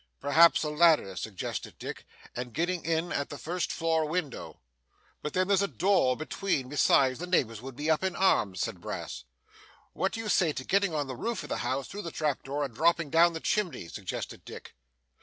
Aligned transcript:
'Perhaps 0.19 0.63
a 0.63 0.69
ladder,' 0.71 1.15
suggested 1.15 1.77
Dick, 1.77 2.07
'and 2.35 2.53
getting 2.55 2.83
in 2.83 3.11
at 3.11 3.29
the 3.29 3.37
first 3.37 3.71
floor 3.71 4.03
window' 4.03 4.59
'But 5.21 5.33
then 5.33 5.47
there's 5.47 5.61
a 5.61 5.67
door 5.67 6.17
between; 6.17 6.69
besides, 6.69 7.19
the 7.19 7.27
neighbours 7.27 7.61
would 7.61 7.75
be 7.75 7.91
up 7.91 8.03
in 8.03 8.15
arms,' 8.15 8.61
said 8.61 8.81
Brass. 8.81 9.25
'What 9.93 10.11
do 10.13 10.19
you 10.19 10.27
say 10.27 10.53
to 10.53 10.63
getting 10.63 10.95
on 10.95 11.05
the 11.05 11.15
roof 11.15 11.43
of 11.43 11.49
the 11.49 11.57
house 11.57 11.87
through 11.87 12.01
the 12.01 12.09
trap 12.09 12.41
door, 12.41 12.63
and 12.65 12.73
dropping 12.73 13.11
down 13.11 13.33
the 13.33 13.39
chimney?' 13.39 13.89
suggested 13.89 14.43
Dick. 14.43 14.73